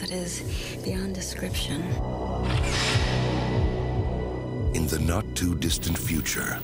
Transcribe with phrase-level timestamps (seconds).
[0.00, 0.42] that is
[0.84, 1.82] beyond description.
[4.74, 6.58] In the not too distant future,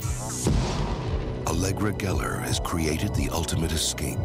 [1.46, 4.18] Allegra Geller has created the ultimate escape.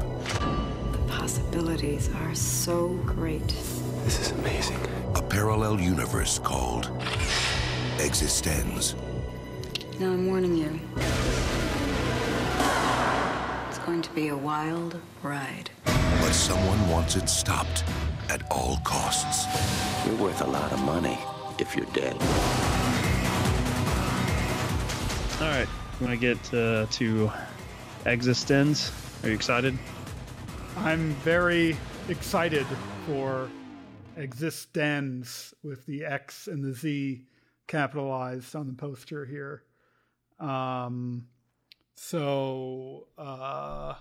[0.92, 3.48] The possibilities are so great.
[4.06, 4.80] This is amazing.
[5.16, 6.90] A parallel universe called
[7.98, 8.96] Existenz.
[10.00, 10.80] Now I'm warning you.
[13.70, 15.70] It's going to be a wild ride.
[15.86, 17.84] But someone wants it stopped
[18.34, 19.46] at all costs.
[20.08, 21.20] You're worth a lot of money
[21.60, 22.14] if you're dead.
[25.40, 25.68] All right,
[26.00, 27.32] you want to get uh, to
[28.06, 28.92] Existenz?
[29.24, 29.78] Are you excited?
[30.78, 31.78] I'm very
[32.10, 32.66] excited
[33.06, 33.50] for
[34.18, 37.28] Existenz with the X and the Z
[37.68, 39.64] capitalized on the poster here.
[40.40, 41.28] Um,
[41.94, 43.94] so uh,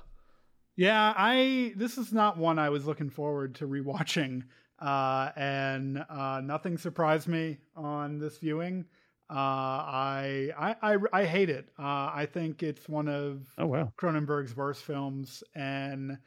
[0.77, 4.45] yeah, I this is not one I was looking forward to rewatching,
[4.79, 8.87] uh, and uh, nothing surprised me on this viewing.
[9.31, 11.69] Uh, I, I I I hate it.
[11.79, 13.93] Uh, I think it's one of Oh, wow.
[13.99, 16.19] Cronenberg's worst films, and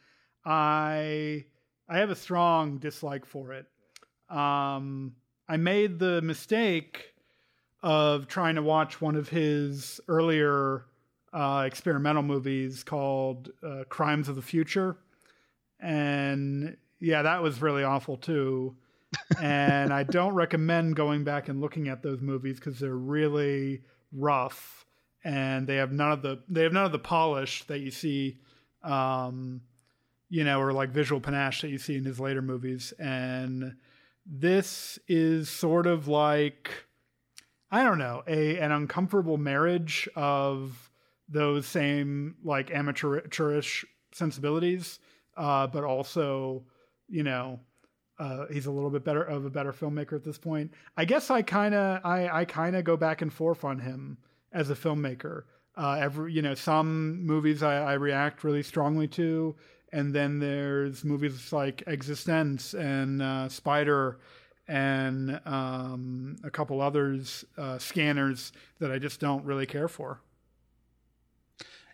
[0.46, 1.46] I
[1.88, 3.68] I have a strong dislike for it.
[4.30, 5.16] Um,
[5.48, 7.14] I made the mistake
[7.84, 10.86] of trying to watch one of his earlier
[11.36, 14.98] uh, experimental movies called uh, Crimes of the Future,
[15.80, 18.76] and yeah, that was really awful too.
[19.42, 23.82] and I don't recommend going back and looking at those movies because they're really
[24.12, 24.86] rough.
[25.24, 28.38] And they have none of the they have none of the polish that you see
[28.84, 29.62] um
[30.30, 32.94] you know or like visual panache that you see in his later movies.
[33.00, 33.76] And
[34.26, 36.72] this is sort of like
[37.72, 40.92] I don't know, a an uncomfortable marriage of
[41.28, 45.00] those same like amateurish sensibilities
[45.38, 46.64] uh but also
[47.10, 47.60] you know
[48.18, 50.72] uh, he's a little bit better of a better filmmaker at this point.
[50.96, 54.18] I guess I kind of I, I kind of go back and forth on him
[54.54, 55.44] as a filmmaker.
[55.76, 59.56] Uh, every you know some movies I, I react really strongly to,
[59.92, 64.20] and then there's movies like Existenz and uh, Spider
[64.68, 70.22] and um, a couple others, uh, Scanners that I just don't really care for.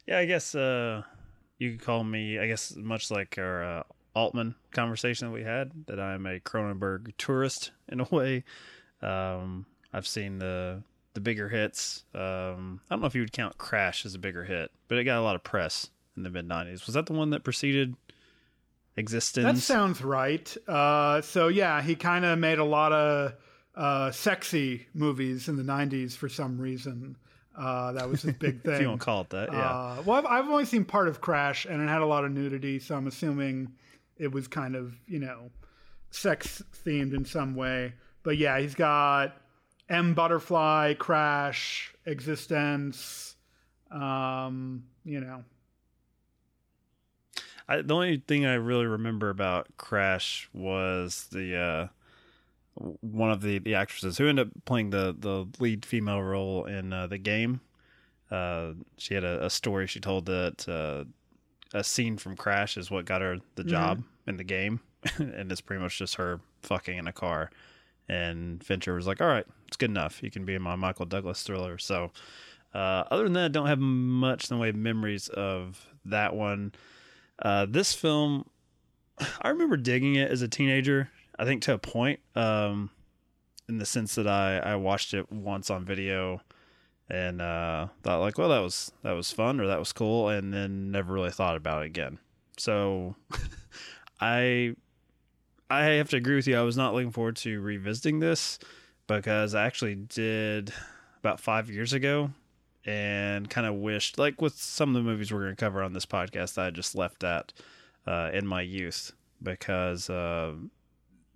[0.08, 1.04] Yeah, I guess uh,
[1.58, 3.84] you could call me, I guess, much like our uh,
[4.16, 8.44] Altman conversation that we had, that I'm a Cronenberg tourist in a way.
[9.02, 10.84] Um, I've seen the
[11.14, 12.04] the bigger hits.
[12.16, 15.04] Um, I don't know if you would count Crash as a bigger hit, but it
[15.04, 16.86] got a lot of press in the mid '90s.
[16.86, 17.96] Was that the one that preceded
[18.98, 19.44] Existenz?
[19.44, 20.56] That sounds right.
[20.68, 23.34] Uh, so yeah, he kind of made a lot of
[23.76, 27.18] uh, sexy movies in the '90s for some reason.
[27.58, 28.74] Uh, that was his big thing.
[28.74, 29.60] if you don't call it that, yeah.
[29.60, 32.32] Uh, well, I've, I've only seen part of Crash, and it had a lot of
[32.32, 33.74] nudity, so I'm assuming
[34.18, 35.52] it was kind of you know
[36.12, 37.94] sex themed in some way.
[38.24, 39.36] But yeah, he's got
[39.90, 43.36] M Butterfly, Crash, Existenz.
[43.92, 45.44] Um, you know,
[47.68, 51.88] I, the only thing I really remember about Crash was the uh,
[52.76, 56.94] one of the, the actresses who ended up playing the, the lead female role in
[56.94, 57.62] uh, the game.
[58.30, 61.04] Uh, she had a, a story she told that uh,
[61.78, 64.80] a scene from Crash is what got her the job in the game,
[65.18, 67.52] and it's pretty much just her fucking in a car.
[68.08, 70.24] And Fincher was like, "All right, it's good enough.
[70.24, 72.12] You can be in my Michael Douglas thriller." So,
[72.74, 76.36] uh, other than that, I don't have much in the way of memories of that
[76.36, 76.74] one.
[77.42, 78.46] Uh, this film,
[79.42, 81.10] I remember digging it as a teenager.
[81.38, 82.90] I think to a point, um,
[83.68, 86.42] in the sense that I I watched it once on video
[87.10, 90.54] and uh, thought like, well, that was that was fun or that was cool, and
[90.54, 92.20] then never really thought about it again.
[92.58, 93.16] So,
[94.22, 94.76] I
[95.70, 96.58] I have to agree with you.
[96.58, 98.60] I was not looking forward to revisiting this
[99.08, 100.74] because I actually did
[101.20, 102.32] about five years ago,
[102.86, 105.94] and kind of wished, like with some of the movies we're going to cover on
[105.94, 107.52] this podcast, I just left that
[108.08, 109.12] uh, in my youth
[109.44, 110.54] because uh,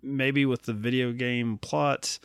[0.06, 2.18] maybe with the video game plot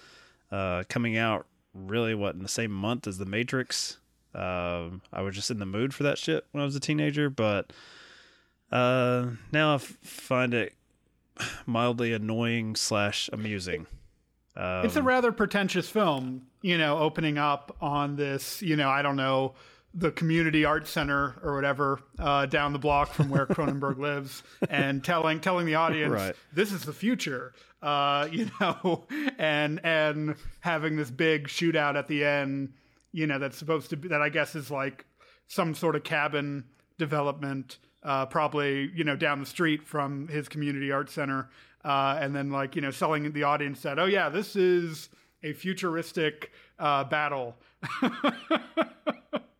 [0.51, 3.97] uh, coming out really what in the same month as the Matrix.
[4.33, 7.29] Um, I was just in the mood for that shit when I was a teenager,
[7.29, 7.73] but
[8.71, 10.73] uh, now I f- find it
[11.65, 13.87] mildly annoying slash amusing.
[14.55, 19.01] Um, it's a rather pretentious film, you know, opening up on this, you know, I
[19.01, 19.53] don't know,
[19.93, 25.03] the community art center or whatever uh, down the block from where Cronenberg lives, and
[25.03, 26.35] telling telling the audience Right.
[26.53, 29.05] this is the future, uh, you know,
[29.37, 32.73] and and having this big shootout at the end,
[33.11, 35.05] you know, that's supposed to be that I guess is like
[35.47, 36.63] some sort of cabin
[36.97, 41.49] development, uh, probably you know down the street from his community art center,
[41.83, 45.09] uh, and then like you know selling the audience that oh yeah this is
[45.43, 47.57] a futuristic uh, battle.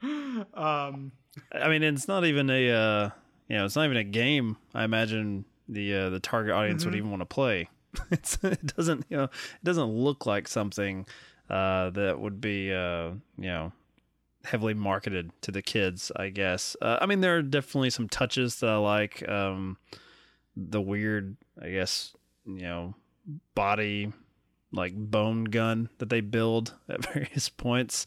[0.04, 1.12] um,
[1.52, 3.10] I mean, it's not even a uh,
[3.48, 4.58] you know, it's not even a game.
[4.74, 6.98] I imagine the uh, the target audience would Mhm.
[6.98, 7.70] even want to play.
[8.12, 11.06] it's, it doesn't you know, it doesn't look like something
[11.50, 13.72] uh, that would be uh, you know
[14.46, 16.12] heavily marketed to the kids.
[16.16, 16.76] I guess.
[16.82, 19.28] Uh, I mean, there are definitely some touches that I like.
[19.30, 19.78] Um,
[20.58, 22.14] the weird, I guess,
[22.46, 22.94] you know,
[23.56, 24.12] body
[24.74, 28.06] like bone gun that they build at various points.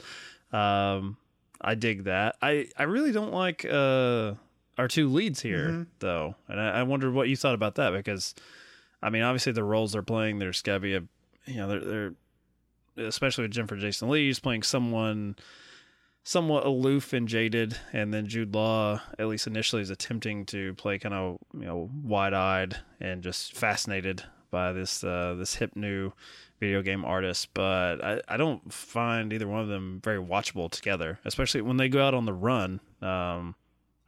[0.52, 1.16] Um,
[1.64, 2.36] I dig that.
[2.42, 4.34] I, I really don't like uh,
[4.76, 5.86] our two leads here Mhm.
[6.00, 8.34] though, and I, I wondered what you thought about that because,
[9.02, 11.02] I mean, obviously the roles they're playing, there's got to be a,
[11.46, 11.80] you know, they're,
[12.96, 15.36] they're especially with Jennifer Jason Lee, he's playing someone
[16.22, 20.98] somewhat aloof and jaded, and then Jude Law, at least initially, is attempting to play
[20.98, 26.12] kind of you know wide eyed and just fascinated by this uh, this hip new
[26.64, 27.48] video game artist.
[27.54, 31.88] But I, I don't find either one of them very watchable together, especially when they
[31.88, 32.80] go out on the run.
[33.02, 33.54] Um,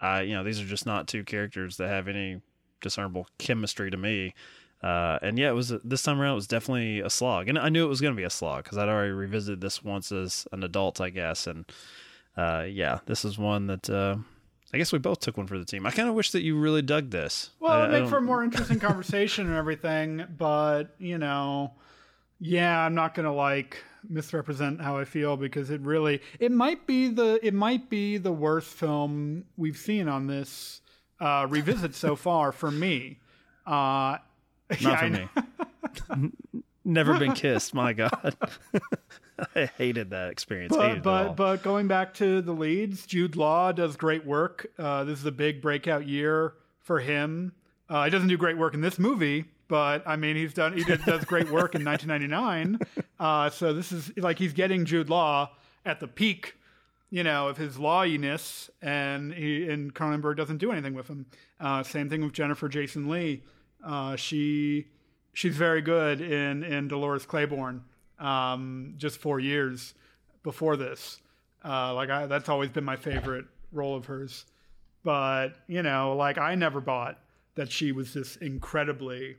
[0.00, 2.40] I you know these are just not two characters that have any
[2.80, 4.34] discernible chemistry to me.
[4.82, 6.32] Uh, and yeah, it was this time around.
[6.32, 8.64] It was definitely a slog, and I knew it was going to be a slog
[8.64, 11.46] because I'd already revisited this once as an adult, I guess.
[11.46, 11.64] And
[12.36, 14.16] uh, yeah, this is one that uh,
[14.74, 15.86] I guess we both took one for the team.
[15.86, 17.50] I kind of wish that you really dug this.
[17.58, 21.72] Well, I- it'd make for a more interesting conversation and everything, but you know,
[22.38, 27.08] yeah, I'm not gonna like misrepresent how I feel because it really it might be
[27.08, 30.80] the it might be the worst film we've seen on this
[31.20, 33.18] uh, revisit so far for me.
[33.66, 34.18] Uh,
[34.80, 35.26] Not yeah,
[36.06, 36.30] for me.
[36.84, 37.74] Never been kissed.
[37.74, 38.36] My God,
[39.56, 40.76] I hated that experience.
[40.76, 44.70] but but but going back to the leads, Jude Law does great work.
[44.78, 47.52] Uh, this is a big breakout year for him.
[47.88, 50.84] Uh, he doesn't do great work in this movie, but I mean he's done he
[50.84, 52.80] did, does great work in 1999.
[53.18, 55.50] Uh, so this is like he's getting Jude Law
[55.86, 56.54] at the peak,
[57.08, 61.24] you know, of his lawiness, and he and Cronenberg doesn't do anything with him.
[61.58, 63.42] Uh, same thing with Jennifer Jason Lee.
[63.82, 64.88] Uh, she
[65.32, 67.84] she's very good in in Dolores Claiborne.
[68.18, 69.94] Um, just four years
[70.42, 71.18] before this,
[71.64, 74.44] uh, like I, that's always been my favorite role of hers.
[75.04, 77.18] But you know, like I never bought
[77.54, 79.36] that she was this incredibly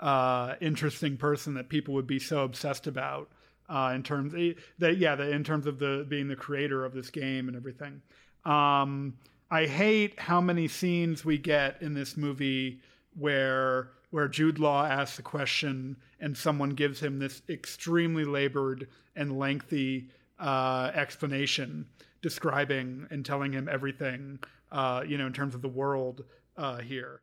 [0.00, 3.30] uh, interesting person that people would be so obsessed about
[3.68, 4.32] uh, in terms
[4.78, 8.02] that yeah, the, in terms of the being the creator of this game and everything.
[8.44, 9.14] Um,
[9.50, 12.80] I hate how many scenes we get in this movie
[13.16, 19.38] where where Jude Law asks a question and someone gives him this extremely labored and
[19.38, 20.08] lengthy
[20.38, 21.86] uh, explanation
[22.22, 24.38] describing and telling him everything,
[24.72, 26.24] uh, you know, in terms of the world
[26.56, 27.20] uh, here.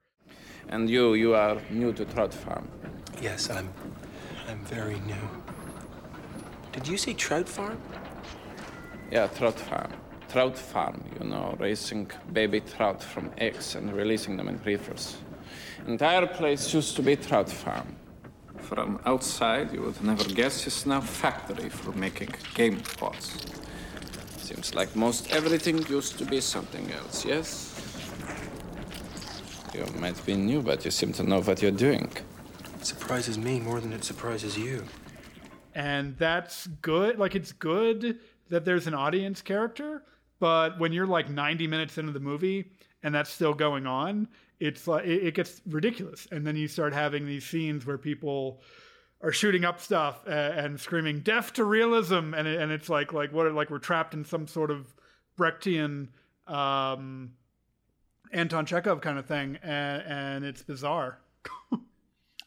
[0.69, 2.67] And you, you are new to Trout Farm.
[3.21, 3.69] Yes, I'm.
[4.47, 5.29] I'm very new.
[6.71, 7.77] Did you say trout farm?
[9.11, 9.91] Yeah, trout farm.
[10.29, 15.17] Trout farm, you know, raising baby trout from eggs and releasing them in reefers.
[15.87, 17.95] Entire place used to be trout farm.
[18.57, 23.37] From outside, you would never guess it's now factory for making game pots.
[24.37, 27.70] Seems like most everything used to be something else, yes?
[29.73, 32.11] You might be new, but you seem to know what you're doing.
[32.79, 34.83] It surprises me more than it surprises you.
[35.73, 37.17] and that's good.
[37.19, 40.03] Like it's good that there's an audience character,
[40.39, 42.71] but when you're like 90 minutes into the movie
[43.03, 44.27] and that's still going on,
[44.59, 46.27] it's like it, it gets ridiculous.
[46.31, 48.61] And then you start having these scenes where people
[49.21, 53.13] are shooting up stuff and, and screaming "death to realism," and it, and it's like
[53.13, 54.93] like what like we're trapped in some sort of
[55.37, 56.09] Brechtian.
[56.47, 57.33] Um,
[58.31, 61.19] Anton Chekhov kind of thing, and, and it's bizarre.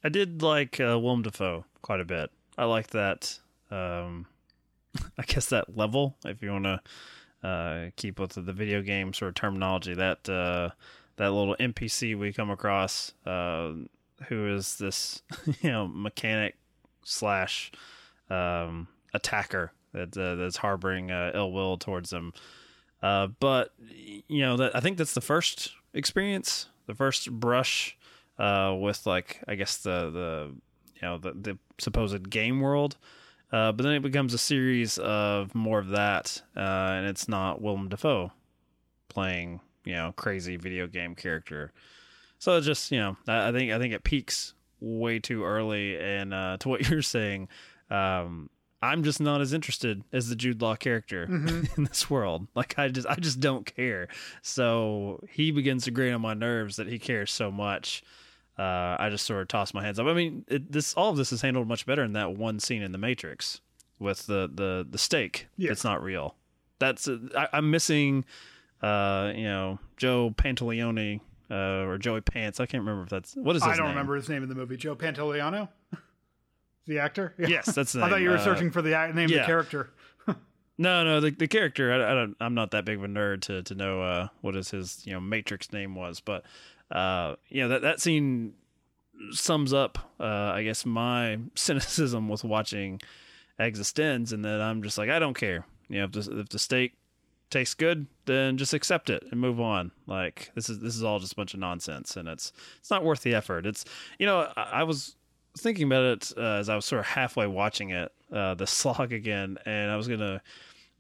[0.05, 2.31] I did like uh, Willem Dafoe quite a bit.
[2.59, 3.39] I like that.
[3.71, 4.27] Um,
[5.19, 9.31] I guess that level, if you want to uh, keep with the video game sort
[9.31, 10.71] of terminology, that uh,
[11.17, 13.73] that little NPC we come across, uh,
[14.29, 15.23] who is this,
[15.63, 16.57] you know, mechanic
[17.05, 17.73] slash
[18.31, 22.33] um, attacker that uh, that's harboring uh, ill will towards them.
[23.05, 23.75] Uh, but
[24.29, 27.99] you know, that I think that's the first experience, the first brush
[28.39, 30.55] uh, with like I guess the the
[30.95, 32.97] you know the the supposed game world.
[33.53, 36.61] Uh, but then it becomes a series of more of that, uh,
[36.97, 38.33] and it's not Willem Dafoe
[39.11, 41.73] playing you know crazy video game character.
[42.39, 45.99] So it's just you know I, I think I think it peaks way too early,
[45.99, 47.49] and uh, to what you're saying,
[47.91, 48.49] um,
[48.85, 51.77] I'm just not as interested as the Jude Law character Mhm.
[51.79, 52.47] in this world.
[52.55, 54.09] Like I just I just don't care.
[54.43, 58.03] So he begins to grate on my nerves that he cares so much.
[58.59, 60.07] Uh, I just sort of toss my hands up.
[60.07, 62.83] I mean, it, this all of this is handled much better in that one scene
[62.83, 63.61] in the Matrix
[63.99, 65.49] with the the the stake.
[65.57, 65.73] Yeah.
[65.73, 66.37] It's not real.
[66.79, 68.25] That's uh, I, I'm missing.
[68.83, 71.19] Uh, you know, Joe Pantoliano
[71.51, 71.55] uh,
[71.87, 72.61] or Joey Pants.
[72.61, 73.63] I can't remember if that's what is.
[73.65, 73.95] His I don't name?
[73.95, 74.77] remember his name in the movie.
[74.77, 75.69] Joe Pantoliano,
[76.87, 77.35] the actor.
[77.39, 77.47] Yeah.
[77.55, 79.91] Yes, that's the I thought you were Uh, searching for the name of the character.
[80.77, 81.93] No, no, the the character.
[81.93, 82.37] I, I don't.
[82.41, 85.13] I'm not that big of a nerd to to know uh, what is his you
[85.13, 86.45] know Matrix name was, but
[86.91, 88.55] uh, you know that that scene
[89.31, 93.01] sums up, uh, I guess, my cynicism with watching
[93.61, 95.65] Existenz, and that I'm just like, I don't care.
[95.89, 96.95] You know, if the if the steak
[97.51, 99.93] tastes good, then just accept it and move on.
[100.09, 103.05] Like this is this is all just a bunch of nonsense, and it's it's not
[103.05, 103.65] worth the effort.
[103.65, 103.85] It's
[104.19, 105.15] you know, I, I was
[105.57, 109.13] thinking about it uh, as I was sort of halfway watching it, uh, the slog
[109.13, 110.43] again, and I was gonna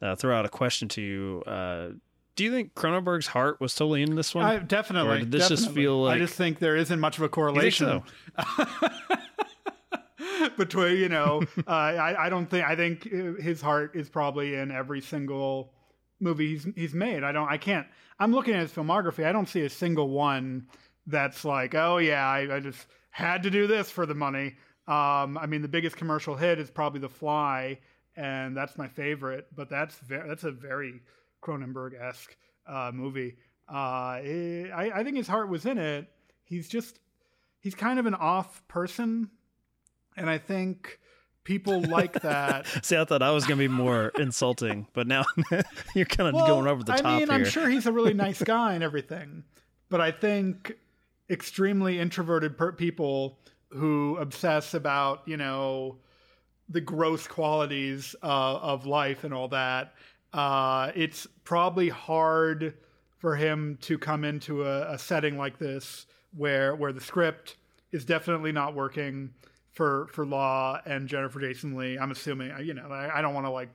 [0.00, 1.42] uh, throw out a question to you.
[1.46, 1.90] Uh,
[2.37, 4.44] do you think Cronenberg's heart was totally in this one?
[4.44, 5.11] I, definitely.
[5.11, 8.02] Or did this just feel like I just think there isn't much of a correlation
[10.56, 11.42] between you know.
[11.66, 15.73] uh, I I don't think I think his heart is probably in every single
[16.20, 17.23] movie he's he's made.
[17.23, 17.49] I don't.
[17.49, 17.87] I can't.
[18.18, 19.25] I'm looking at his filmography.
[19.25, 20.66] I don't see a single one
[21.06, 24.56] that's like, oh yeah, I, I just had to do this for the money.
[24.88, 27.78] Um, I mean, the biggest commercial hit is probably The Fly,
[28.16, 29.47] and that's my favorite.
[29.54, 31.00] But that's very, that's a very
[31.40, 33.37] Cronenberg esque uh, movie.
[33.73, 36.09] Uh, eh, I, I think his heart was in it.
[36.42, 36.99] He's just
[37.61, 39.30] he's kind of an off person,
[40.16, 40.99] and I think
[41.44, 42.66] people like that.
[42.85, 45.23] See, I thought I was going to be more insulting, but now
[45.94, 47.06] you're kind of Well, going over the top.
[47.06, 47.30] I mean, here.
[47.30, 49.44] I'm sure he's a really nice guy and everything,
[49.88, 50.76] but I think
[51.31, 53.38] extremely introverted per- people
[53.71, 55.97] who obsess about you know
[56.69, 59.95] the gross qualities uh, of life and all that.
[60.33, 62.75] Uh, it's probably hard
[63.19, 67.57] for him to come into a, a setting like this where where the script
[67.93, 69.31] is definitely not working
[69.73, 71.99] for for Law and Jennifer Jason Lee.
[71.99, 73.71] I'm assuming you know I, I don't want to like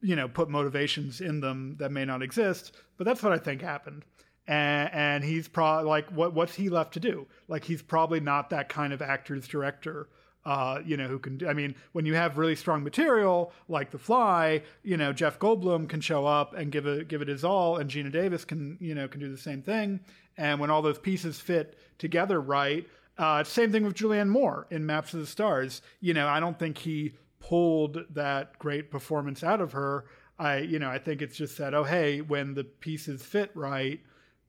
[0.00, 3.62] you know put motivations in them that may not exist, but that's what I think
[3.62, 4.04] happened.
[4.46, 7.26] And, and he's probably like what what's he left to do?
[7.48, 10.08] Like he's probably not that kind of actor's director
[10.46, 13.98] uh, you know, who can I mean, when you have really strong material like The
[13.98, 17.78] Fly, you know, Jeff Goldblum can show up and give it, give it his all,
[17.78, 20.00] and Geena Davis can, you know, can do the same thing.
[20.36, 22.86] And when all those pieces fit together right,
[23.16, 25.80] uh, same thing with Julianne Moore in Maps of the Stars.
[26.00, 30.04] You know, I don't think he pulled that great performance out of her.
[30.38, 34.00] I, you know, I think it's just that, oh, hey, when the pieces fit right,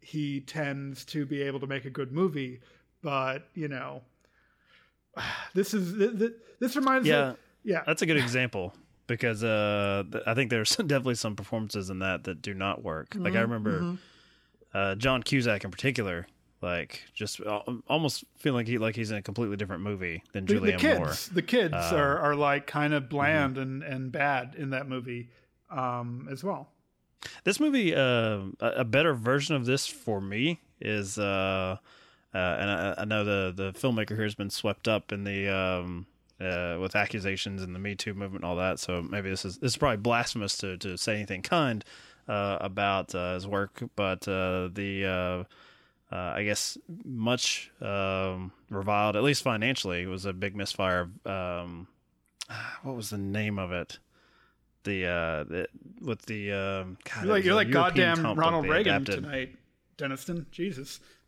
[0.06, 2.60] he tends to be able to make a good movie.
[3.02, 4.02] But, you know,
[5.54, 7.36] this is this, this reminds yeah, me.
[7.64, 8.74] Yeah, that's a good example
[9.08, 13.16] because uh, I think there's definitely some performances in that that do not work.
[13.16, 13.98] Like I Mhm, remember mhm.
[14.74, 16.28] uh, John Cusack in particular,
[16.62, 20.46] like just al- almost feeling like he like he's in a completely different movie than
[20.46, 21.14] the, the kids, Moore.
[21.34, 21.96] the kids Um, mm-hmm.
[21.96, 25.30] are are like kind of bland and and bad in that movie
[25.70, 26.70] um, as well.
[27.44, 31.78] This movie, uh, a better version of this for me is, uh,
[32.34, 35.48] uh, and I, I know the the filmmaker here has been swept up in the
[35.50, 36.06] um,
[36.40, 38.80] uh, with accusations and the Me Too movement and all that.
[38.80, 41.84] So maybe this is this is probably blasphemous to to say anything kind
[42.28, 43.84] uh, about uh, his work.
[43.96, 45.46] But the
[46.12, 50.06] I guess, much um, reviled, at least financially.
[50.06, 51.10] Was a big misfire.
[51.26, 51.88] Um,
[52.84, 54.00] what was the name of it?
[54.86, 55.68] The, uh, the
[56.02, 59.24] with the um, God, You're like, you're like goddamn Ronald Reagan adapted.
[59.24, 59.56] tonight,
[59.98, 60.50] Deniston.
[60.52, 61.00] Jesus.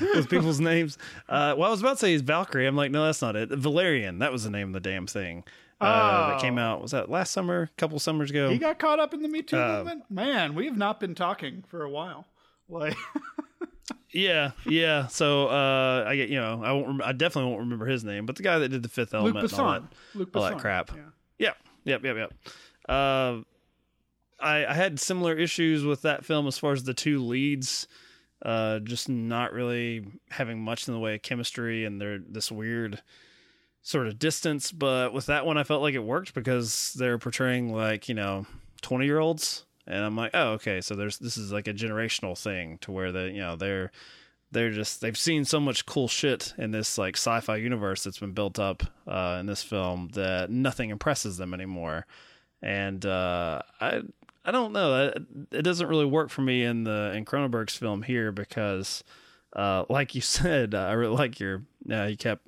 [0.00, 0.96] Those people's names.
[1.28, 2.66] Uh, well, I was about to say is Valkyrie.
[2.66, 3.48] I'm like, no, that's not it.
[3.50, 4.20] Valerian.
[4.20, 5.44] That was the name of the damn thing.
[5.80, 6.62] Uh, that came Oh.
[6.62, 6.82] out.
[6.82, 7.62] Was that last summer?
[7.64, 8.48] A couple summers ago.
[8.48, 10.04] he got caught up in the Me Too Uh, movement.
[10.10, 12.26] Man, we have not been talking for a while.
[12.68, 12.96] Like,
[14.10, 15.08] Yeah, yeah.
[15.08, 16.86] So uh, I get you know I won't.
[16.86, 19.22] Rem- I definitely won't remember his name, but the guy that did the Fifth Luc
[19.34, 19.88] Element and all that, Besson.
[20.14, 20.90] Luc all that crap.
[20.94, 21.02] yeah.
[21.38, 22.34] Yep, yep, yep, yep.
[22.88, 23.40] Uh,
[24.38, 27.88] I I had similar issues with that film as far as the two leads,
[28.42, 33.02] uh, just not really having much in the way of chemistry, and they're this weird
[33.82, 34.72] sort of distance.
[34.72, 38.46] But with that one, I felt like it worked because they're portraying like you know
[38.82, 42.38] twenty year olds, and I'm like, oh, okay, so there's this is like a generational
[42.38, 43.90] thing to where they you know they're
[44.52, 48.32] they're just they've seen so much cool shit in this like sci-fi universe that's been
[48.32, 52.06] built up uh, in this film that nothing impresses them anymore,
[52.62, 54.02] and uh, I
[54.44, 55.12] I don't know.
[55.50, 59.02] It, doesn't really work for me in the in Cronenberg's film here because
[59.54, 62.46] uh, like you said I really like your uh, you kept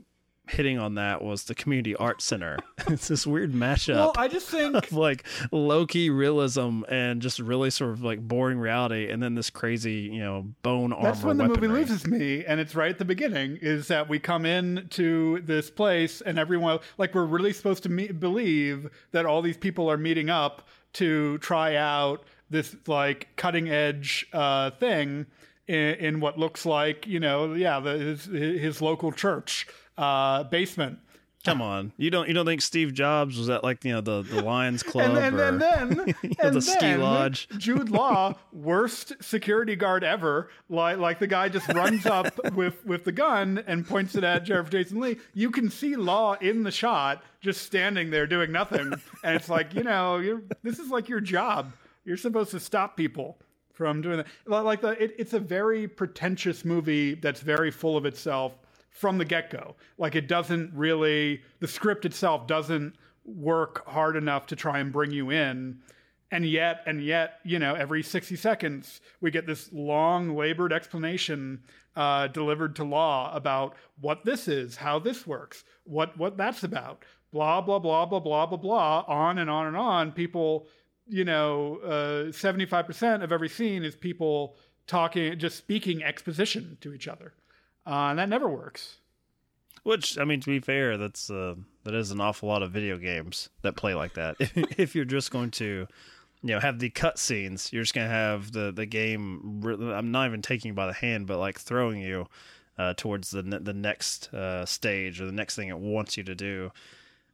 [0.51, 2.57] hitting on that was the community art center
[2.89, 7.39] it's this weird mashup well, I just think of like low key realism and just
[7.39, 11.09] really sort of like boring reality, and then this crazy, you know, bone armor.
[11.09, 11.81] That's when the movie weaponry.
[11.81, 13.59] loses me, and it's right at the beginning.
[13.61, 17.89] Is that we come in to this place, and everyone like we're really supposed to
[17.89, 23.69] meet, believe that all these people are meeting up to try out this like cutting
[23.69, 25.27] edge uh, thing
[25.67, 29.67] in, in what looks like you know yeah the, his his local church
[29.99, 31.01] uh, basement.
[31.45, 34.23] Come on, you don't you don't think Steve Jobs was at like you know the
[34.23, 37.49] the Lions Club and, and, or and then, you know, and the ski lodge?
[37.57, 40.51] Jude Law, worst security guard ever.
[40.69, 44.45] Like, like the guy just runs up with with the gun and points it at
[44.45, 45.19] Jennifer Jason Lee.
[45.33, 49.75] You can see Law in the shot, just standing there doing nothing, and it's like
[49.75, 51.73] you know, you're, this is like your job.
[52.05, 53.39] You're supposed to stop people
[53.73, 54.27] from doing that.
[54.47, 58.55] Like the, it, it's a very pretentious movie that's very full of itself
[58.99, 59.77] from the get go.
[59.97, 65.11] Like it doesn't really, the script itself doesn't work hard enough to try and bring
[65.11, 65.79] you in.
[66.31, 71.63] And yet, and yet, you know, every 60 seconds, we get this long, labored explanation
[71.97, 77.05] uh, delivered to Law about what this is, how this works, what what that's about,
[77.33, 80.13] blah blah blah blah blah blah blah, on and on and on.
[80.13, 80.69] People,
[81.09, 82.31] you know,
[82.69, 84.57] five percent of every scene is people
[84.87, 87.33] talking, just speaking exposition to each other,
[87.89, 88.99] uh, and that never works.
[89.83, 92.99] Which I mean, to be fair, that's uh, that is an awful lot of video
[92.99, 94.37] games that play like that.
[94.77, 95.87] if you're just going to,
[96.43, 99.63] you know, have the cut scenes, you're just gonna have the the game.
[99.65, 102.27] I'm not even taking you by the hand, but like throwing you
[102.77, 106.35] uh, towards the the next uh, stage or the next thing it wants you to
[106.35, 106.71] do.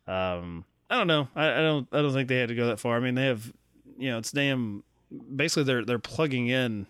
[0.07, 1.29] Um, I don't know.
[1.35, 1.89] I, I don't.
[1.91, 2.97] I don't think they had to go that far.
[2.97, 3.53] I mean, they have.
[3.99, 4.85] You know, it's damn.
[5.35, 6.87] Basically, they're they're plugging in,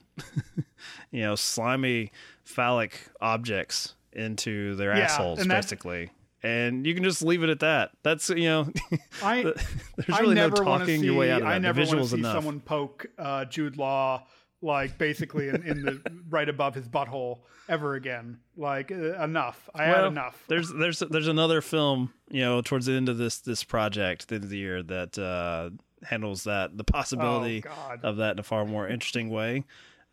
[1.11, 2.13] you know, slimy
[2.45, 6.11] phallic objects into their Yeah, assholes, and basically.
[6.43, 7.93] And you can just leave it at that.
[8.03, 8.69] That's you know,
[9.23, 9.43] I
[9.97, 11.55] there's I really no never wanna talking see, your way out of that.
[11.55, 12.35] I never the want to visuals see enough.
[12.35, 14.27] someone poke uh, Jude Law
[14.61, 18.39] like basically in, in the right above his butthole ever again.
[18.57, 19.69] Like uh, enough.
[19.75, 20.45] I had enough.
[20.49, 24.35] There's there's there's another film, you know, towards the end of this this project, the
[24.37, 25.71] end of the year, that uh,
[26.07, 29.65] handles that the possibility Oh, of that in a far more interesting way.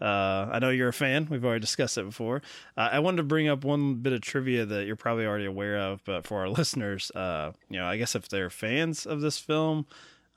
[0.02, 1.28] Uh, I know you're a fan.
[1.30, 2.42] We've already discussed it before.
[2.76, 5.78] Uh, I wanted to bring up one bit of trivia that you're probably already aware
[5.78, 9.38] of, but for our listeners, uh, you know, I guess if they're fans of this
[9.38, 9.86] film,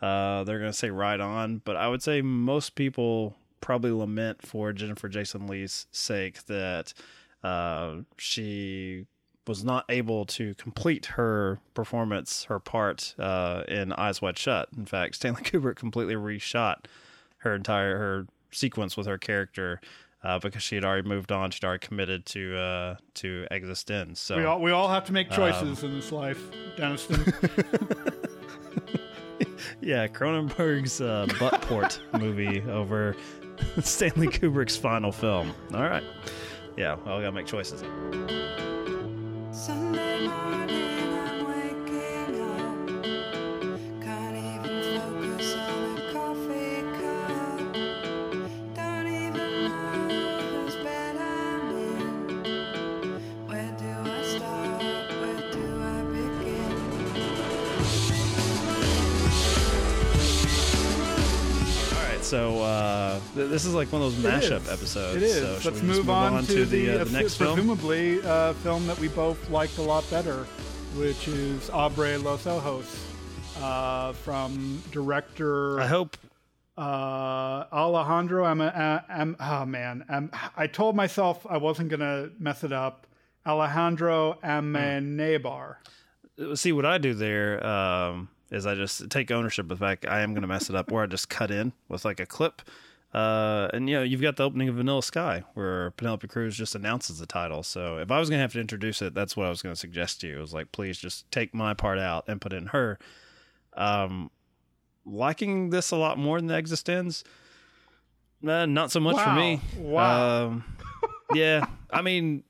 [0.02, 1.62] uh, they're going to say right on.
[1.64, 6.92] But I would say most people probably lament for Jennifer Jason Lee's sake that
[7.42, 9.06] uh, she
[9.46, 14.68] was not able to complete her performance, her part uh, in Eyes Wide Shut.
[14.76, 16.84] In fact, Stanley Kubrick completely reshot
[17.38, 19.80] her entire her sequence with her character
[20.22, 21.50] uh, because she had already moved on.
[21.50, 24.16] She'd already committed to uh, to Existenz.
[24.16, 26.40] So we all we all have to make um, choices in this life,
[26.76, 27.20] Deniston.
[29.80, 33.14] yeah, Cronenberg's uh, Buttport movie over
[33.80, 35.54] Stanley Kubrick's final film.
[35.74, 36.02] All right.
[36.76, 37.82] Yeah, well, we gotta make choices.
[39.52, 40.83] Sunday morning,
[63.34, 64.68] this is like one of those mashup is.
[64.68, 65.16] episodes.
[65.16, 65.34] It is.
[65.36, 67.54] So Let's we just move, on, to, the, uh, the uh, next film.
[67.54, 70.44] presumably a film that we both liked a lot better,
[70.96, 73.06] which is Abre Los Ojos,
[73.60, 75.80] uh, from director.
[75.80, 76.16] I hope
[76.78, 78.44] uh, Alejandro.
[78.44, 83.06] I'm, I'm, oh man, I'm, I told myself I wasn't gonna mess it up.
[83.46, 85.76] Alejandro Amenabar.
[86.54, 90.20] see what I do there um, is I just take ownership of the fact I
[90.20, 92.62] am going to mess it up, or I just cut in with like a clip.
[93.14, 96.74] Uh, and you know, you've got the opening of Vanilla Sky where Penelope Cruz just
[96.74, 97.62] announces the title.
[97.62, 99.72] So if I was going to have to introduce it, that's what I was going
[99.72, 100.38] to suggest to you.
[100.38, 102.98] It was like, please just take my part out and put in her.
[103.74, 104.32] Um,
[105.06, 107.22] liking this a lot more than the Existenz.
[108.46, 109.60] Uh, not so much for me.
[109.78, 110.46] Wow.
[110.46, 110.64] Um,
[111.34, 112.42] yeah, I mean,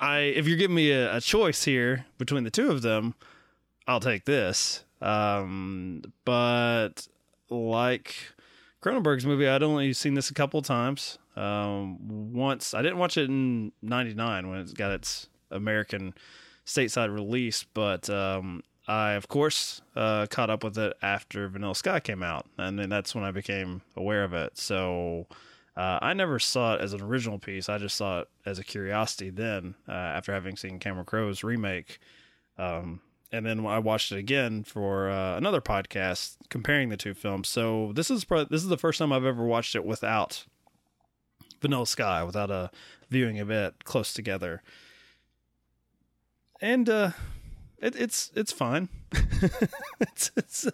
[0.00, 3.14] I if you're giving me a, a choice here between the two of them,
[3.86, 4.84] I'll take this.
[5.00, 7.06] Um, but
[7.48, 8.14] like
[8.82, 11.18] Cronenberg's movie, I'd only seen this a couple of times.
[11.36, 16.14] Um, once I didn't watch it in '99 when it got its American
[16.64, 22.00] stateside release, but um, I of course uh, caught up with it after Vanilla Sky
[22.00, 24.56] came out, and then that's when I became aware of it.
[24.58, 25.26] So.
[25.76, 27.68] Uh, I never saw it as an original piece.
[27.68, 32.00] I just saw it as a curiosity then, uh, after having seen Cameron Crowe's remake.
[32.58, 33.00] Um,
[33.32, 37.48] and then I watched it again for uh, another podcast comparing the two films.
[37.48, 40.44] So this is pro- this is the first time I've ever watched it without
[41.60, 42.70] Vanilla Sky, without a
[43.08, 44.62] viewing of it close together.
[46.60, 47.10] And uh,
[47.78, 48.88] it, it's it's fine.
[50.00, 50.68] it's it's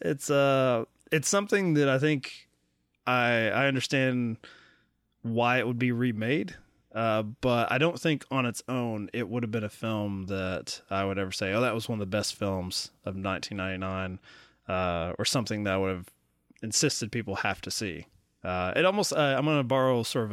[0.00, 2.48] it's uh it's something that I think
[3.06, 4.38] I I understand
[5.22, 6.56] why it would be remade.
[6.94, 10.82] Uh, but I don't think on its own it would have been a film that
[10.90, 14.18] I would ever say, "Oh, that was one of the best films of 1999,"
[14.68, 16.08] uh, or something that I would have
[16.62, 18.06] insisted people have to see.
[18.44, 20.32] Uh, it almost uh, I'm going to borrow sort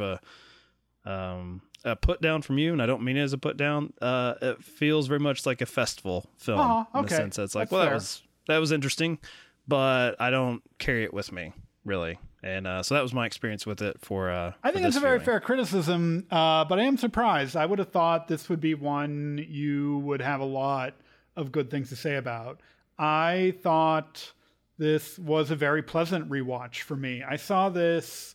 [1.06, 3.56] a um, a put down from you, and I don't mean it as a put
[3.56, 3.92] down.
[4.02, 7.54] Uh, it feels very much like a festival film Oh, in the sense that it's
[7.54, 9.18] like, That's well, that was that was interesting,
[9.66, 11.52] but I don't carry it with me
[11.84, 12.18] really.
[12.42, 14.30] And uh, so that was my experience with it for.
[14.30, 15.26] Uh, I think it's a very viewing.
[15.26, 17.56] fair criticism, uh, but I am surprised.
[17.56, 20.94] I would have thought this would be one you would have a lot
[21.36, 22.60] of good things to say about.
[22.98, 24.32] I thought
[24.78, 27.22] this was a very pleasant rewatch for me.
[27.22, 28.34] I saw this,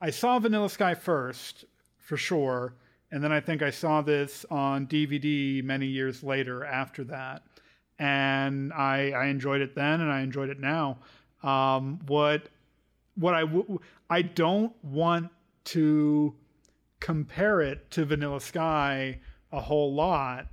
[0.00, 1.64] I saw Vanilla Sky first,
[1.98, 2.74] for sure,
[3.10, 7.42] and then I think I saw this on DVD many years later after that.
[7.98, 10.98] And I, I enjoyed it then and I enjoyed it now.
[11.42, 12.48] Um, what
[13.16, 15.30] what I w- I don't want
[15.64, 16.34] to
[17.00, 19.20] compare it to Vanilla Sky
[19.52, 20.46] a whole lot.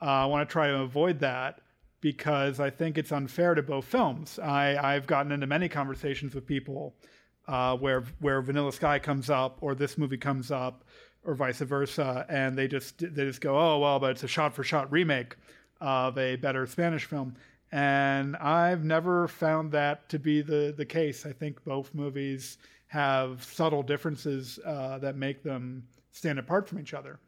[0.00, 1.60] Uh, I want to try to avoid that
[2.00, 4.38] because I think it's unfair to both films.
[4.38, 6.94] I, I've gotten into many conversations with people
[7.48, 10.84] uh, where where Vanilla Sky comes up or this movie comes up
[11.24, 14.54] or vice versa, and they just they just go, oh well, but it's a shot
[14.54, 15.36] for shot remake
[15.80, 17.36] of a better Spanish film.
[17.74, 21.26] And I've never found that to be the, the case.
[21.26, 25.82] I think both movies have subtle differences uh, that make them
[26.12, 27.18] stand apart from each other.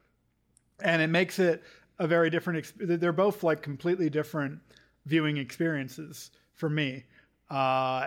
[0.85, 1.65] And it makes it
[1.99, 4.61] a very different, exp- they're both like completely different
[5.05, 7.03] viewing experiences for me.
[7.51, 8.07] Uh,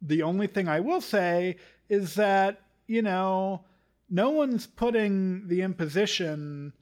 [0.00, 3.62] the only thing I will say is that, you know,
[4.10, 6.72] no one's putting the imposition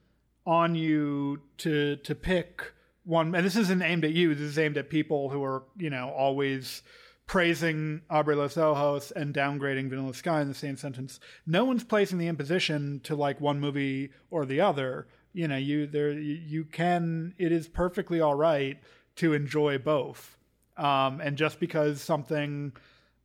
[0.46, 2.72] on you to to pick
[3.04, 5.90] one and this isn't aimed at you this is aimed at people who are you
[5.90, 6.82] know always
[7.30, 11.20] praising Abre Los Ojos and downgrading Vanilla Sky in the same sentence.
[11.46, 15.06] No one's placing the imposition to like one movie or the other.
[15.32, 18.80] You know you there you, can it is perfectly all right
[19.16, 20.36] to enjoy both.
[20.76, 22.72] Um, and just because something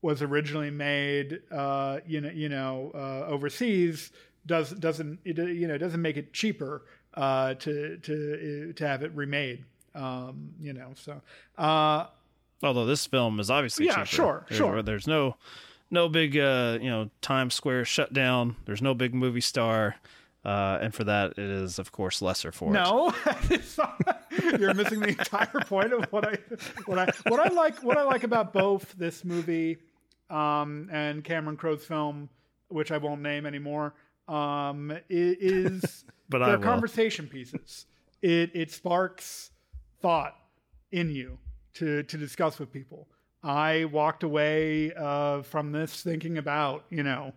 [0.03, 4.11] was originally made uh, you know you know uh, overseas
[4.45, 6.83] does doesn't it you know doesn't make it cheaper
[7.15, 9.63] uh, to to to have it remade.
[9.93, 11.21] Um, you know, so
[11.57, 12.07] uh,
[12.63, 14.05] Although this film is obviously Yeah, cheaper.
[14.05, 14.81] sure, there's, sure.
[14.81, 15.35] There's no
[15.91, 18.55] no big uh, you know Times Square shutdown.
[18.65, 19.95] There's no big movie star,
[20.43, 22.73] uh, and for that it is of course lesser for it.
[22.73, 23.13] no,
[24.59, 26.37] you're missing the entire point of what I
[26.85, 29.77] what I what I like what I like about both this movie
[30.29, 32.29] um, and Cameron Crowe's film,
[32.69, 33.93] which I won't name anymore,
[34.27, 36.63] um, is But they're will.
[36.63, 37.85] conversation pieces.
[38.21, 39.51] It it sparks
[40.01, 40.35] thought
[40.91, 41.37] in you
[41.75, 43.07] to to discuss with people.
[43.43, 47.33] I walked away uh, from this thinking about you know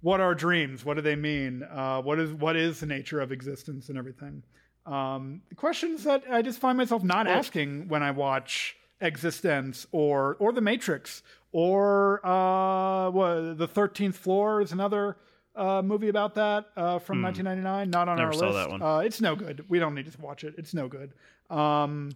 [0.00, 0.84] what are dreams?
[0.84, 1.62] What do they mean?
[1.62, 4.42] Uh, what is what is the nature of existence and everything?
[4.86, 10.52] Um, questions that I just find myself not asking when I watch Existenz or or
[10.52, 15.16] The Matrix or uh, what, The Thirteenth Floor is another
[15.56, 17.90] uh, movie about that uh, from 1999.
[17.90, 18.16] Not on.
[18.16, 18.56] Never our saw list.
[18.56, 18.82] that one.
[18.82, 19.64] Uh, it's no good.
[19.68, 20.54] We don't need to watch it.
[20.58, 21.12] It's no good.
[21.50, 22.12] Um,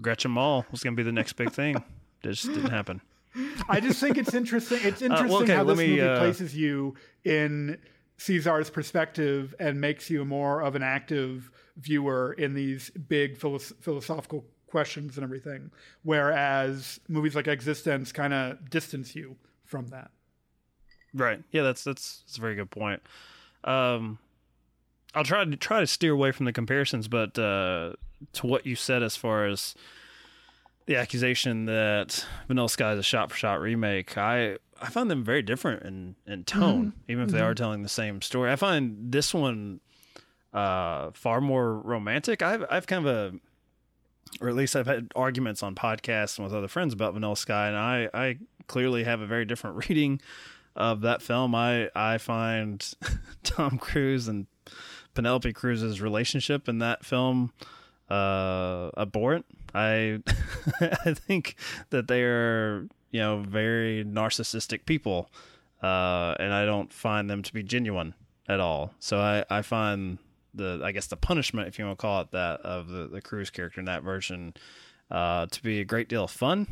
[0.00, 1.82] Gretchen Mol was going to be the next big thing.
[2.22, 3.00] It just didn't happen.
[3.66, 4.80] I just think it's interesting.
[4.82, 7.78] It's Uh, well, interesting okay, how this me, movie uh, places you in
[8.18, 14.44] Caesar's perspective and makes you more of an active viewer in these big philo- philosophical
[14.66, 15.70] questions and everything.
[16.02, 20.10] Whereas movies like Existenz kind of distance you from that.
[21.14, 21.42] Right.
[21.50, 23.02] Yeah, that's that's that's a very good point.
[23.64, 24.18] Um,
[25.14, 27.94] I'll try to try to steer away from the comparisons, but uh,
[28.34, 29.74] to what you said as far as
[30.86, 35.24] the accusation that Vanilla Sky is a shot for shot remake, I I find them
[35.24, 38.50] very different in in tone, even if they are telling the same story.
[38.52, 39.80] I find this one
[40.52, 42.42] uh, far more romantic.
[42.42, 43.38] I've I've kind of a
[44.40, 47.68] or at least I've had arguments on podcasts and with other friends about Vanilla Sky,
[47.68, 50.20] and I, I clearly have a very different reading
[50.76, 51.54] of that film.
[51.54, 52.84] I I find
[53.42, 54.46] Tom Cruise and
[55.14, 57.52] Penelope Cruz's relationship in that film
[58.08, 59.46] uh, abhorrent.
[59.74, 60.22] I
[60.80, 61.56] I think
[61.90, 65.30] that they are you know very narcissistic people,
[65.82, 68.14] uh, and I don't find them to be genuine
[68.48, 68.94] at all.
[68.98, 70.18] So I I find
[70.54, 73.20] the I guess the punishment, if you want to call it that, of the the
[73.20, 74.54] Cruise character in that version
[75.10, 76.66] uh, to be a great deal of fun,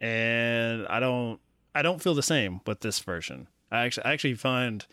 [0.00, 1.40] and I don't
[1.78, 3.46] I don't feel the same with this version.
[3.70, 4.84] I actually I actually find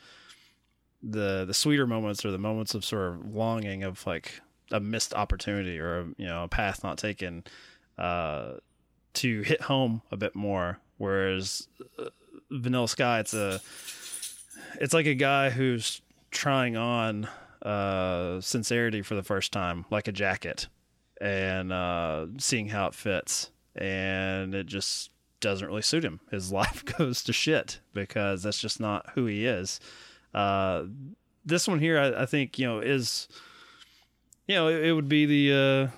[1.02, 4.40] the the sweeter moments or the moments of sort of longing of like
[4.72, 7.44] a missed opportunity or a, you know a path not taken
[7.98, 8.54] uh,
[9.14, 10.78] to hit home a bit more.
[10.98, 11.68] Whereas
[11.98, 12.10] uh,
[12.52, 13.60] Vanilla Sky, it's a
[14.80, 17.28] it's like a guy who's trying on
[17.64, 20.68] uh, sincerity for the first time, like a jacket,
[21.20, 26.20] and uh, seeing how it fits, and it just doesn't really suit him.
[26.32, 29.80] His life goes to shit because that's just not who he is.
[30.34, 30.86] Uh,
[31.46, 33.28] this one here, I, I think, you know, is,
[34.48, 35.96] you know, it, it would be the, uh,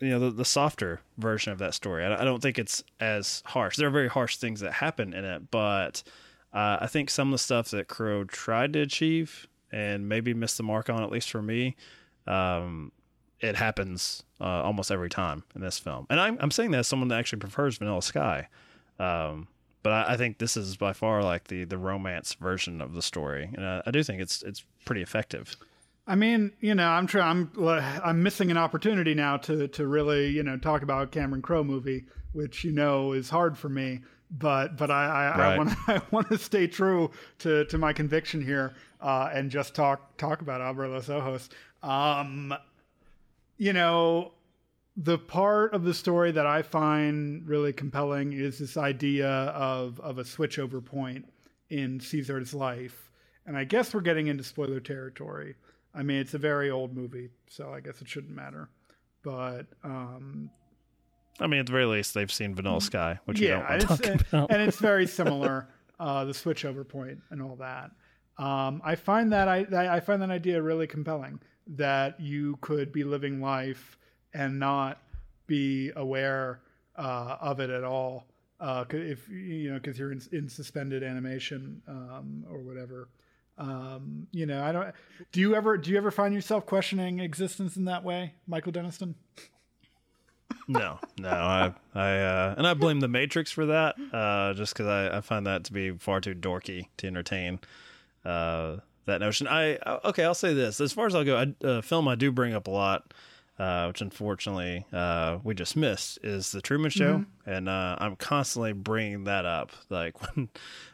[0.00, 2.04] you know, the, the softer version of that story.
[2.04, 3.76] I, I don't think it's as harsh.
[3.76, 6.02] There are very harsh things that happen in it, but
[6.52, 10.56] uh, I think some of the stuff that Crowe tried to achieve and maybe missed
[10.56, 11.76] the mark on, at least for me,
[12.26, 12.92] um,
[13.40, 16.06] it happens uh, almost every time in this film.
[16.10, 18.48] And I'm, I'm saying that as someone that actually prefers Vanilla Sky.
[18.98, 19.48] Um,
[19.82, 23.02] but I, I think this is by far like the, the romance version of the
[23.02, 25.56] story, and I, I do think it's it's pretty effective.
[26.06, 27.48] I mean, you know, I'm trying.
[27.58, 27.68] I'm
[28.02, 31.62] I'm missing an opportunity now to to really, you know, talk about a Cameron Crowe
[31.62, 34.00] movie, which you know is hard for me.
[34.30, 35.56] But but I I, I Right.
[35.58, 40.16] want I want to stay true to to my conviction here uh, and just talk
[40.16, 41.48] talk about Abre Los Ojos.
[41.82, 42.52] Um,
[43.58, 44.32] you know,
[44.96, 50.18] the part of the story that I find really compelling is this idea of of
[50.18, 51.26] a switchover point
[51.68, 53.10] in Caesar's life,
[53.46, 55.56] and I guess we're getting into spoiler territory.
[55.94, 58.70] I mean, it's a very old movie, so I guess it shouldn't matter.
[59.22, 60.50] But um,
[61.40, 63.72] I mean, at the very least, they've seen Vanilla Sky, which you yeah, don't want
[63.72, 64.50] and to it's, talk about.
[64.52, 65.68] and it's very similar,
[66.00, 67.90] uh, the switchover point and all that.
[68.38, 69.66] Um, I find that I
[69.96, 73.98] I find that idea really compelling that you could be living life
[74.34, 75.02] and not
[75.46, 76.60] be aware
[76.96, 78.26] uh, of it at all.
[78.60, 83.08] Uh, if you know, because you're in, in suspended animation um, or whatever.
[83.56, 84.94] Um, you know, I don't.
[85.32, 89.14] Do you ever do you ever find yourself questioning existence in that way, Michael Deniston?
[90.68, 94.86] no, no, I, I, uh, and I blame the Matrix for that, uh, just because
[94.86, 97.58] I, I find that to be far too dorky to entertain
[98.24, 98.76] uh,
[99.08, 99.48] that notion.
[99.48, 102.30] I okay, I'll say this: as far as I'll go, I, a film I do
[102.30, 103.12] bring up a lot,
[103.58, 108.72] uh, which unfortunately uh, we just missed, is the Truman Show, and uh, I'm constantly
[108.72, 110.48] bringing that up, like when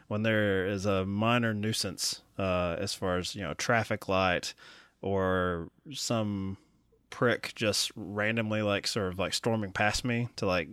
[0.07, 4.53] when there is a minor nuisance uh, as far as you know traffic light
[5.01, 6.57] or some
[7.11, 10.67] prick just randomly like sort of like storming past me to like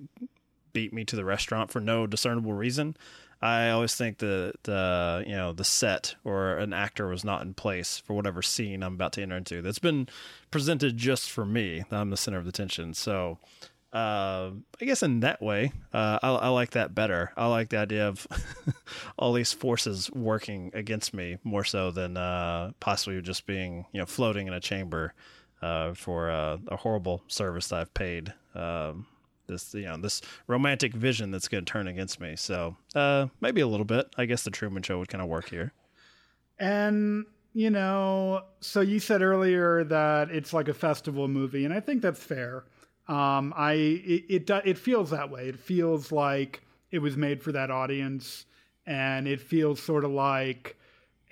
[0.72, 2.96] beat me to the restaurant for no discernible reason.
[3.42, 7.54] I always think that the you know the set or an actor was not in
[7.54, 9.60] place for whatever scene I'm about to enter into.
[9.62, 10.08] That's been
[10.52, 11.84] presented just for me.
[11.90, 12.94] That I'm the center of the attention.
[12.94, 13.38] So
[13.92, 17.32] uh, I guess in that way, uh, I, I like that better.
[17.36, 18.26] I like the idea of
[19.18, 24.06] all these forces working against me more so than uh, possibly just being you know
[24.06, 25.14] floating in a chamber
[25.62, 28.32] uh, for uh, a horrible service that I've paid.
[28.54, 29.06] Um,
[29.46, 32.36] this you know this romantic vision that's going to turn against me.
[32.36, 34.08] So uh, maybe a little bit.
[34.16, 35.72] I guess the Truman Show would kind of work here.
[36.58, 41.80] And you know, so you said earlier that it's like a festival movie, and I
[41.80, 42.64] think that's fair.
[43.08, 45.48] Um, I it, it it feels that way.
[45.48, 48.46] It feels like it was made for that audience,
[48.86, 50.76] and it feels sort of like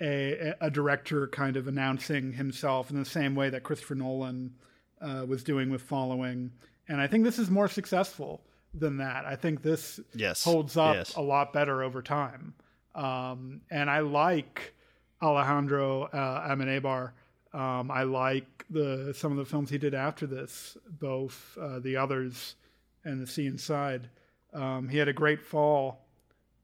[0.01, 4.55] a, a director kind of announcing himself in the same way that Christopher Nolan
[4.99, 6.51] uh, was doing with Following.
[6.87, 8.41] And I think this is more successful
[8.73, 9.25] than that.
[9.25, 10.43] I think this Yes.
[10.43, 11.15] holds up Yes.
[11.15, 12.53] a lot better over time.
[12.95, 14.73] Um, and I like
[15.21, 17.11] Alejandro uh, Amenabar.
[17.53, 21.97] Um, I like the some of the films he did after this, both uh, The
[21.97, 22.55] Others
[23.03, 24.09] and The Sea Inside.
[24.53, 26.05] Um, he had a great fall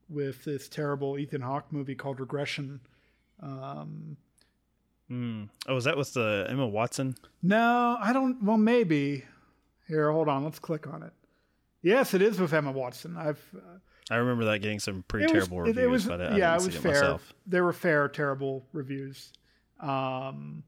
[0.10, 2.80] with this terrible Ethan Hawke movie called Regression.
[3.42, 4.18] Um,
[5.10, 5.48] Mm.
[5.70, 7.16] Oh, is that with the Emma Watson?
[7.42, 8.44] no, I don't.
[8.44, 9.24] Well, maybe.
[9.88, 10.44] Here, hold on.
[10.44, 11.14] Let's click on it.
[11.82, 13.16] Yes, it is with Emma Watson.
[13.18, 13.42] I've.
[13.56, 13.78] Uh,
[14.10, 15.84] I remember that getting some pretty it was- terrible it- reviews.
[15.84, 16.92] It was, but I yeah, didn't it was see fair.
[16.94, 17.34] myself.
[17.46, 19.32] There were fair, terrible reviews.
[19.80, 20.64] Um,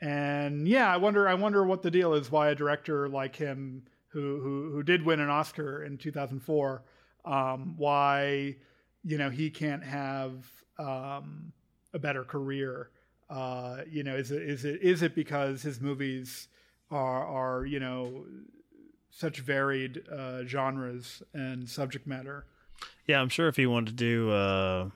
[0.00, 1.28] and yeah, I wonder.
[1.28, 2.30] I wonder what the deal is.
[2.30, 6.82] Why a director like him, who who who did win an Oscar in 2004,
[7.24, 8.56] um, why
[9.04, 10.44] you know he can't have
[10.78, 11.52] um,
[11.94, 12.90] a better career.
[13.30, 16.48] Uh, you know, is it is it is it because his movies
[16.90, 18.24] are are you know
[19.10, 22.46] such varied uh, genres and subject matter?
[23.06, 24.90] Yeah, I'm sure if he wanted to do, uh,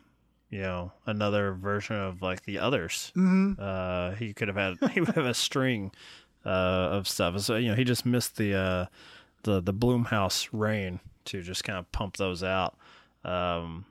[0.51, 3.57] you know, another version of like the others, Mhm.
[3.59, 5.91] uh, he could have had he would have a string
[6.45, 7.39] uh, of stuff.
[7.41, 8.87] So you know, he just missed the uh,
[9.45, 12.77] the the Blumhouse reign to just kind of pump those out.
[13.25, 13.85] Um,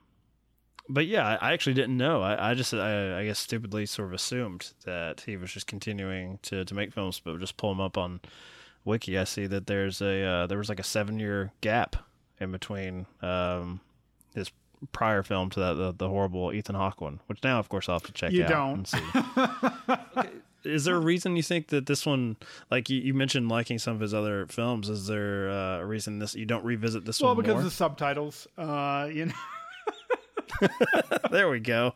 [0.90, 2.22] but yeah, I actually didn't know.
[2.22, 6.40] I, I just I, I guess stupidly sort of assumed that he was just continuing
[6.44, 8.20] to to make films, but just pull him up on
[8.86, 9.18] Wiki.
[9.18, 11.96] I see that there's a uh, there was like a seven year gap
[12.40, 13.80] in between um,
[14.34, 14.52] his
[14.94, 17.96] prior film to that the, the horrible Ethan Hawke one, which now of course I'll
[17.96, 18.74] have to check You out don't.
[18.78, 20.24] and see.
[20.66, 22.36] Is there a reason you think that this one,
[22.70, 24.90] like you, you mentioned, liking some of his other films?
[24.90, 27.60] Is there uh, a reason this you don't revisit this well, one Well, because more?
[27.60, 28.46] of the subtitles.
[28.58, 29.34] Uh, you know.
[31.32, 31.94] there we go.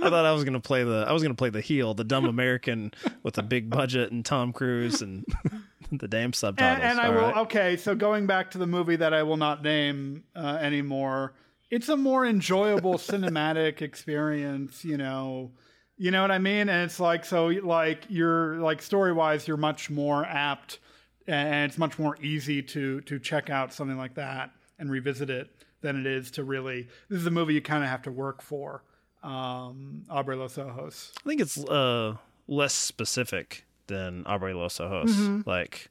[0.00, 2.26] I thought I was gonna play the I was gonna play the heel, the dumb
[2.26, 5.24] American with a big budget and Tom Cruise and
[5.92, 6.82] the damn subtitles.
[6.82, 7.38] And, and I All will.
[7.42, 11.34] Okay, so going back to the movie that I will not name uh, anymore,
[11.70, 14.84] it's a more enjoyable cinematic experience.
[14.84, 15.52] You know,
[15.96, 16.68] you know what I mean.
[16.68, 20.78] And it's like so, like you're like story wise, you're much more apt,
[21.26, 25.50] and it's much more easy to to check out something like that and revisit it
[25.84, 26.88] than it is to really.
[27.08, 28.82] This is a movie you kind of have to work for.
[29.22, 31.12] Um, Abre los Ojos.
[31.24, 32.16] I think it's uh,
[32.48, 35.12] less specific than Abre los Ojos.
[35.12, 35.46] Mhm.
[35.46, 35.90] Like,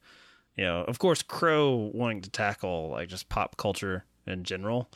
[0.58, 4.90] you know, of course, Crowe wanting to tackle like just pop culture in general.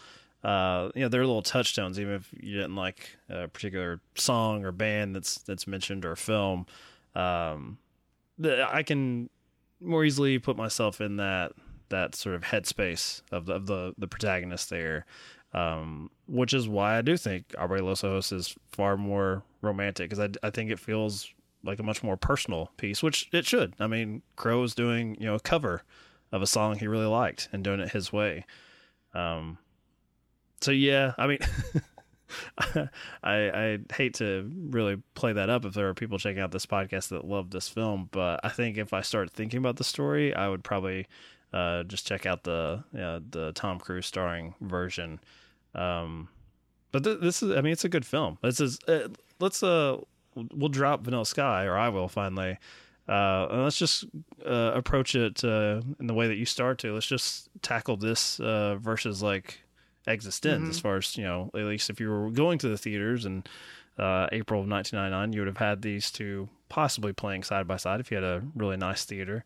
[0.43, 4.71] Uh, you know, they're little touchstones, even if you didn't like a particular song or
[4.71, 6.65] band that's that's mentioned or film.
[7.15, 7.77] Um,
[8.37, 9.29] the, I can
[9.81, 11.53] more easily put myself in that
[11.89, 15.05] that sort of headspace of the of the, the protagonist there,
[15.53, 20.47] um, which is why I do think Los Ojos is far more romantic because I,
[20.47, 23.73] I think it feels like a much more personal piece, which it should.
[23.79, 25.83] I mean, Crowe is doing you know a cover
[26.31, 28.45] of a song he really liked and doing it his way.
[29.13, 29.57] Um,
[30.61, 31.39] so yeah, I mean.
[32.57, 32.89] I
[33.23, 37.07] I hate to really play that up if there are people checking out this podcast
[37.09, 40.49] that love this film, but I think if I start thinking about the story, I
[40.49, 41.07] would probably
[41.53, 45.19] uh, just check out the the Tom Cruise starring version.
[45.75, 46.29] Um,
[46.91, 48.37] but th- this is, I mean, it's a good film.
[48.41, 49.07] This is uh,
[49.39, 49.97] let's uh
[50.35, 52.57] we'll drop Vanilla Sky, or I will finally.
[53.09, 54.03] Uh, and let's just
[54.45, 56.93] uh, approach it uh, in the way that you start to.
[56.93, 59.61] Let's just tackle this uh, versus like
[60.07, 60.69] Existenz, Mhm.
[60.69, 61.49] as far as you know.
[61.53, 63.43] At least if you were going to the theaters in
[63.97, 67.99] uh, April of 1999, you would have had these two possibly playing side by side
[68.01, 69.45] if you had a really nice theater.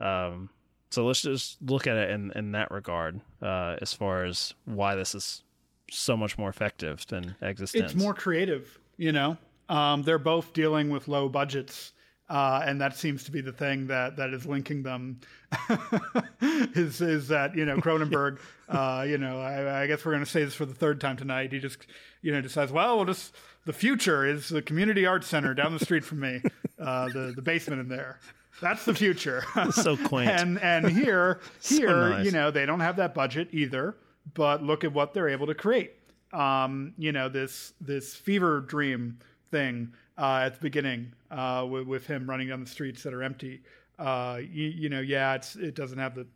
[0.00, 0.50] Um,
[0.90, 4.94] so let's just look at it in in that regard, uh, as far as why
[4.94, 5.42] this is
[5.90, 7.82] so much more effective than Existenz.
[7.82, 9.36] It's more creative, you know.
[9.68, 11.92] Um, they're both dealing with low budgets,
[12.28, 15.20] uh, and that seems to be the thing that that is linking them.
[16.40, 18.38] is is that you know Cronenberg?
[18.68, 21.16] uh, you know, I, I guess we're going to say this for the third time
[21.16, 21.52] tonight.
[21.52, 21.78] He just
[22.22, 23.34] you know decides, well, we'll just
[23.64, 26.42] the future is the community arts center down the street from me,
[26.78, 28.20] uh, the the basement in there.
[28.60, 29.44] That's the future.
[29.72, 30.30] So quaint.
[30.30, 32.24] and and here So here nice.
[32.24, 33.96] you know they don't have that budget either,
[34.34, 35.92] but look at what they're able to create.
[36.32, 39.18] Um, you know this this fever dream
[39.50, 43.22] thing uh, at the beginning uh, with, with him running down the streets that are
[43.22, 43.62] empty.
[43.98, 46.26] Uh, you, you know, yeah, it's it doesn't have the,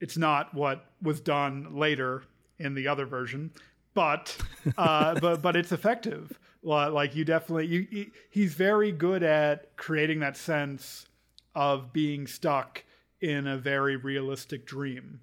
[0.00, 2.22] it's not what was done later
[2.58, 3.50] in the other version,
[3.94, 4.36] but
[4.78, 6.38] uh, but but it's effective.
[6.62, 11.06] Like you definitely, you, he- he's very good at creating that sense
[11.54, 12.84] of being stuck
[13.20, 15.20] in a very realistic dream,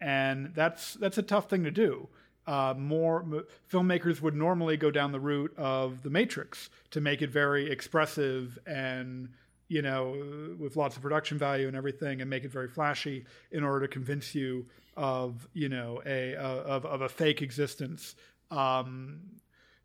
[0.00, 2.08] and that's that's a tough thing to do.
[2.46, 7.22] Uh, more m- filmmakers would normally go down the route of the Matrix to make
[7.22, 9.30] it very expressive and
[9.68, 13.64] you know with lots of production value and everything, and make it very flashy in
[13.64, 18.14] order to convince you of you know a, a of of a fake existence.
[18.50, 19.20] Um,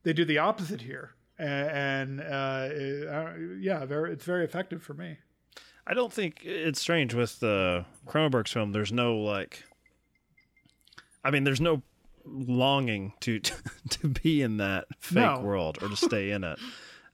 [0.04, 4.84] they do the opposite here, A- and uh, it- uh, yeah, very it's very effective
[4.84, 5.18] for me.
[5.90, 8.72] I don't think it's strange with the Cronenberg's film.
[8.74, 9.64] There's no like,
[11.24, 11.82] I mean, there's no
[12.26, 13.40] longing to
[13.90, 15.40] to be in that fake No.
[15.42, 16.60] world or to stay in it,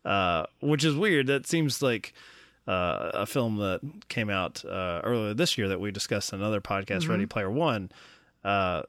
[0.03, 1.27] uh, which is weird.
[1.27, 2.13] That seems like
[2.67, 6.59] uh, a film that came out uh, earlier this year that we discussed in another
[6.61, 7.09] podcast, Mhm.
[7.09, 7.91] Ready Player One.
[8.43, 8.83] Uh,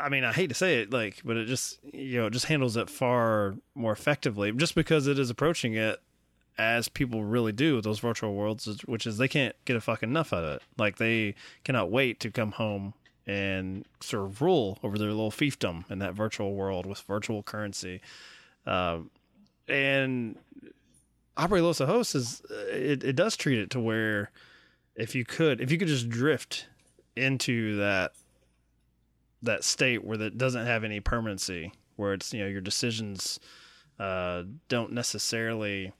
[0.00, 2.46] I mean, I hate to say it, like, but it just you know it just
[2.46, 6.00] handles it far more effectively, just because it is approaching it
[6.58, 10.08] as people really do with those virtual worlds, which is they can't get a fucking
[10.08, 10.62] enough out of it.
[10.78, 11.34] Like they
[11.64, 12.94] cannot wait to come home
[13.26, 18.00] and sort of rule over their little fiefdom in that virtual world with virtual currency.
[18.66, 19.10] Um,
[19.68, 20.38] and
[21.36, 24.30] Abre Los Ojos is it, it does treat it to where
[24.94, 26.66] if you could if you could just drift
[27.16, 28.12] into that
[29.42, 33.38] that state where that doesn't have any permanency, where it's you know your decisions
[33.98, 35.92] uh, don't necessarily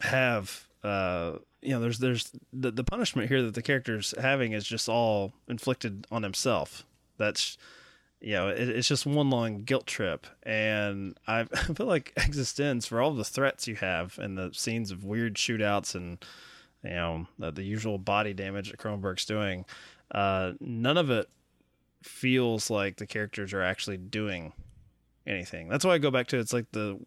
[0.00, 4.64] have uh, you know there's there's the, the punishment here that the character's having is
[4.64, 6.84] just all inflicted on himself.
[7.16, 7.58] That's
[8.20, 13.00] you know it, it's just one long guilt trip, and I, feel like Existenz for
[13.00, 16.24] all the threats you have and the scenes of weird shootouts and
[16.84, 19.64] you know the, the usual body damage that Cronenberg's doing,
[20.12, 21.28] uh, none of it
[22.02, 24.52] feels like the characters are actually doing
[25.26, 25.68] anything.
[25.68, 26.98] That's why I go back to it's like the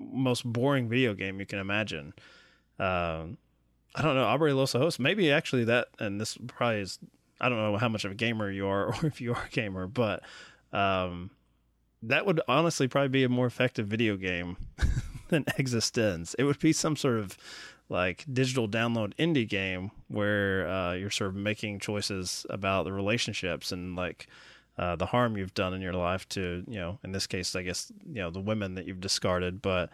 [0.00, 2.12] most boring video game you can imagine.
[2.78, 3.38] Um,
[3.94, 4.98] I don't know Abre Los Ojos.
[4.98, 6.98] Maybe actually that, and this probably is.
[7.40, 9.50] I don't know how much of a gamer you are, or if you are a
[9.50, 10.22] gamer, but
[10.72, 11.30] um,
[12.02, 14.56] that would honestly probably be a more effective video game
[15.28, 16.34] than Existenz.
[16.38, 17.36] It would be some sort of
[17.88, 23.70] like digital download indie game where uh, you're sort of making choices about the relationships
[23.70, 24.26] and like
[24.78, 27.62] uh, the harm you've done in your life to you know in this case I
[27.62, 29.62] guess you know the women that you've discarded.
[29.62, 29.90] But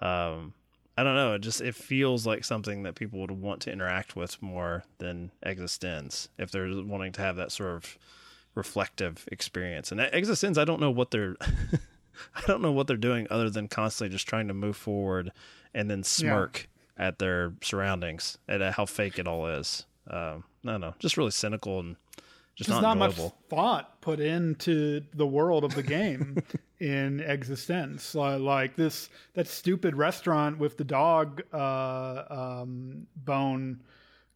[0.00, 0.54] um,
[0.98, 1.34] I don't know.
[1.34, 5.30] It just it feels like something that people would want to interact with more than
[5.44, 7.98] Existenz if they're wanting to have that sort of
[8.54, 9.92] reflective experience.
[9.92, 11.36] And Existenz I don't know what they're
[12.34, 15.32] I don't know what they're doing other than constantly just trying to move forward
[15.74, 19.84] and then smirk at their surroundings and at how fake it all is.
[20.08, 21.96] Um, I don't know, just really cynical and
[22.56, 26.38] just, Just not, not, much thought put into the world of the game
[26.80, 28.14] in Existenz.
[28.42, 33.82] Like, this that stupid restaurant with the dog uh, um, bone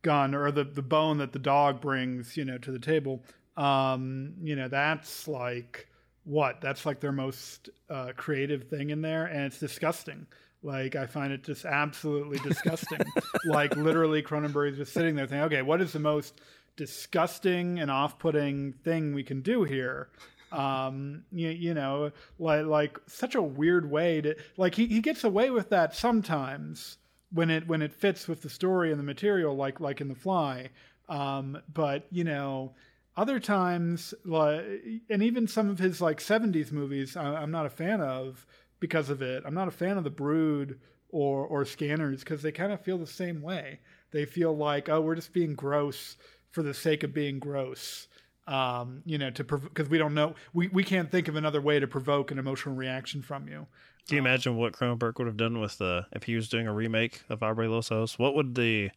[0.02, 3.24] gun or the the bone that the dog brings, you know, to the table.
[3.56, 5.88] Um, you know, that's like
[6.24, 6.60] what?
[6.60, 10.26] That's like their most uh, creative thing in there, and it's disgusting.
[10.62, 13.00] Like I find it just absolutely disgusting.
[13.46, 16.40] like literally, Cronenberg is just sitting there thinking, okay, what is the most
[16.80, 20.08] disgusting and off-putting thing we can do here?
[20.50, 25.22] Um, you, you know, like like such a weird way to like he, he gets
[25.22, 26.96] away with that sometimes
[27.32, 30.14] when it when it fits with the story and the material, like like in The
[30.14, 30.70] Fly.
[31.10, 32.72] Um, but you know,
[33.14, 34.64] other times, like,
[35.10, 38.46] and even some of his like '70s movies, I, I'm not a fan of
[38.80, 39.42] because of it.
[39.44, 42.96] I'm not a fan of The Brood or or Scanners because they kind of feel
[42.96, 43.80] the same way.
[44.12, 46.16] They feel like oh, we're just being gross
[46.50, 48.08] for the sake of being gross.
[48.46, 51.78] Um, you know, to because we don't know, we, we can't think of another way
[51.78, 53.66] to provoke an emotional reaction from you.
[54.06, 56.72] Do you imagine what Cronenberg would have done with the if he was doing a
[56.72, 58.18] remake of Abre Los Ojos?
[58.18, 58.90] What would the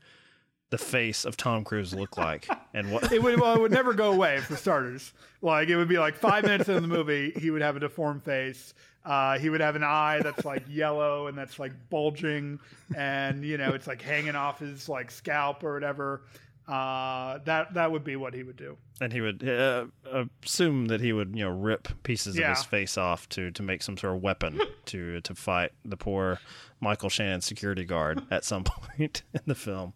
[0.72, 2.48] the face of Tom Cruise look like?
[2.76, 5.14] And what it would well, it would never go away for starters.
[5.44, 8.24] Like it would be like five minutes into the movie, he would have a deformed
[8.24, 8.74] face.
[9.06, 12.60] Uh, he would have an eye that's like yellow and that's like bulging,
[12.96, 16.24] and you know it's like hanging off his like scalp or whatever.
[16.68, 18.78] Uh, that that would be what he would do.
[19.02, 19.86] and he would uh,
[20.46, 22.52] assume that he would you know rip pieces Yeah.
[22.52, 25.98] of his face off to to make some sort of weapon to to fight the
[25.98, 26.40] poor
[26.80, 29.92] Michael Shannon security guard at some point in the film.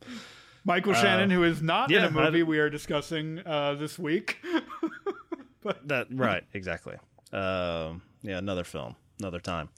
[0.66, 3.76] Michael Uh, Shannon, who is not yeah, in a movie I- we are discussing uh,
[3.76, 4.38] this week.
[5.62, 6.96] but That right, exactly.
[7.32, 9.70] Um, yeah, another film, another time.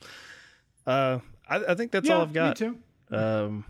[0.87, 2.59] Uh, I, I think that's all I've got.
[2.59, 3.15] me too.
[3.15, 3.65] Um,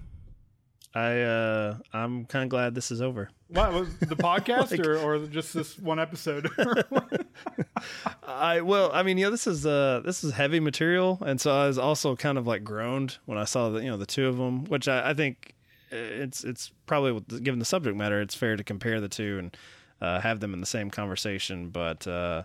[0.95, 3.29] I uh, I'm kind of glad this is over.
[3.49, 6.49] What was the podcast Like- or, or just this one episode?
[8.23, 11.51] I well, I mean, you know, this is uh this is heavy material, and so
[11.51, 14.27] I was also kind of like groaned when I saw the you know the two
[14.27, 15.53] of them, which I, I think
[15.91, 19.57] it's it's probably given the subject matter, it's fair to compare the two and
[20.01, 21.69] uh, have them in the same conversation.
[21.69, 22.43] But uh,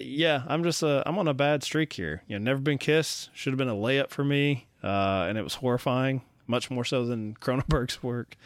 [0.00, 2.22] yeah, I'm just uh, I'm on a bad streak here.
[2.26, 5.42] You know, never been kissed should have been a layup for me, uh, and it
[5.42, 8.36] was horrifying, much more so than Cronenberg's work.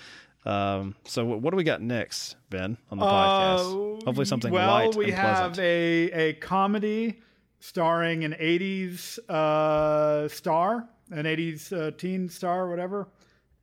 [0.47, 4.05] Um, so what, what do we got next, Ben, on the podcast?
[4.05, 5.59] Hopefully something Uh, well, light we and have pleasant.
[5.59, 7.21] a a comedy
[7.59, 13.09] starring an '80s uh, star, an '80s uh, teen star, whatever,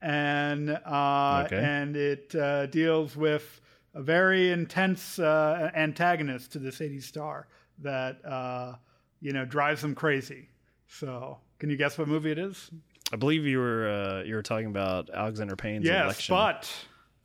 [0.01, 1.57] and uh, Okay.
[1.57, 3.59] and it uh, deals with
[3.95, 7.47] a very intense uh, antagonist to this '80s star
[7.79, 8.75] that uh,
[9.19, 10.49] you know drives them crazy.
[10.87, 12.69] So, can you guess what movie it is?
[13.11, 16.35] I believe you were uh, you were talking about Alexander Payne's yes, election.
[16.35, 16.71] but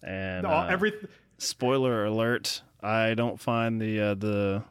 [0.02, 0.92] and uh, every
[1.38, 4.62] spoiler alert i don't find the uh, the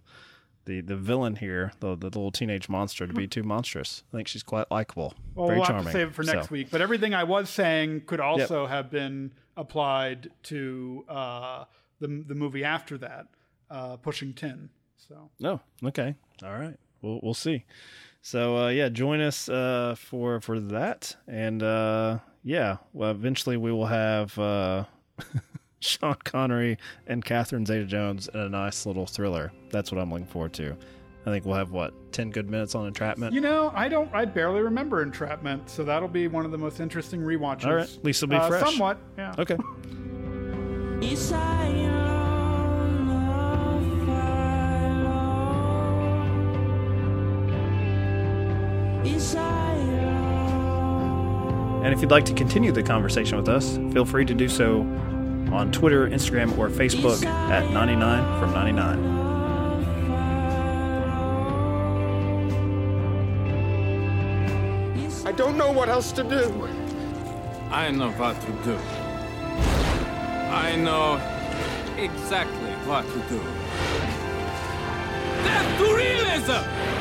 [0.66, 4.04] the the villain here the, the little teenage monster to be too monstrous.
[4.14, 5.14] I think she's quite likable.
[5.36, 6.70] Well, very we'll charming have to save it for next So, week.
[6.70, 11.66] But everything I was saying could also have been applied to uh,
[12.00, 13.28] the the movie after that,
[13.70, 14.70] uh, Pushing Tin.
[14.98, 15.30] So.
[15.40, 16.16] No okay.
[16.44, 16.78] All right.
[17.02, 17.66] We'll, we'll see
[18.22, 23.72] so uh, yeah join us uh, for for that and uh, yeah well eventually we
[23.72, 24.84] will have uh,
[25.80, 30.28] sean connery and catherine zeta jones in a nice little thriller that's what i'm looking
[30.28, 30.76] forward to
[31.26, 34.26] i think we'll have what 10 good minutes on entrapment you know, I don't, I
[34.26, 37.66] barely remember Entrapment, so that'll be one of the most interesting rewatches.
[37.66, 38.70] All right, at least it'll be Uh, fresh.
[38.70, 39.34] Somewhat, yeah.
[39.40, 39.56] okay
[51.92, 54.80] And if you'd like to continue the conversation with us, feel free to do so
[55.52, 58.98] on Twitter, Instagram, or Facebook at 99 from 99.
[65.28, 66.66] I don't know what else to do.
[67.70, 68.78] I know what to do.
[70.50, 71.20] I know
[71.98, 73.42] exactly what to do.
[75.44, 77.01] Death to realism!